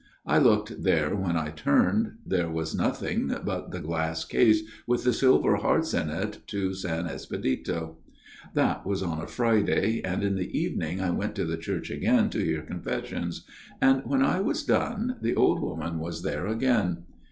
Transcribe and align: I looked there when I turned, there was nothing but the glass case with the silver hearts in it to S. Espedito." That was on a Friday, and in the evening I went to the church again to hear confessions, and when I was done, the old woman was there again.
I 0.25 0.39
looked 0.39 0.81
there 0.81 1.15
when 1.15 1.37
I 1.37 1.51
turned, 1.51 2.13
there 2.25 2.49
was 2.49 2.73
nothing 2.73 3.27
but 3.45 3.69
the 3.69 3.79
glass 3.79 4.25
case 4.25 4.63
with 4.87 5.03
the 5.03 5.13
silver 5.13 5.57
hearts 5.57 5.93
in 5.93 6.09
it 6.09 6.39
to 6.47 6.71
S. 6.71 6.83
Espedito." 6.85 7.97
That 8.55 8.83
was 8.83 9.03
on 9.03 9.21
a 9.21 9.27
Friday, 9.27 10.01
and 10.03 10.23
in 10.23 10.37
the 10.37 10.57
evening 10.57 11.01
I 11.01 11.11
went 11.11 11.35
to 11.35 11.45
the 11.45 11.55
church 11.55 11.91
again 11.91 12.31
to 12.31 12.43
hear 12.43 12.63
confessions, 12.63 13.45
and 13.79 14.01
when 14.03 14.23
I 14.23 14.39
was 14.41 14.63
done, 14.65 15.17
the 15.21 15.35
old 15.35 15.61
woman 15.61 15.99
was 15.99 16.23
there 16.23 16.47
again. 16.47 17.03